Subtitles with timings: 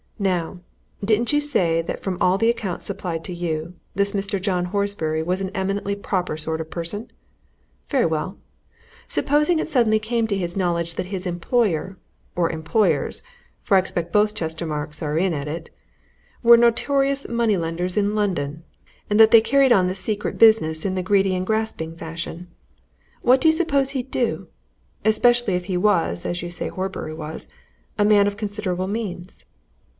[0.17, 0.59] Now,
[1.03, 4.39] didn't you say that from all the accounts supplied to you, this Mr.
[4.41, 7.11] John Horbury was an eminently proper sort of person?
[7.89, 8.37] Very well
[9.07, 11.97] supposing it suddenly came to his knowledge that his employer
[12.35, 13.21] or employers,
[13.61, 15.69] for I expect both Chestermarkes are in at it
[16.43, 18.63] were notorious money lenders in London,
[19.09, 22.47] and that they carried on this secret business in the greedy and grasping fashion
[23.21, 24.47] what do you suppose he'd do?
[25.05, 27.47] especially if he was, as you say Horbury was,
[27.99, 29.45] a man of considerable means?"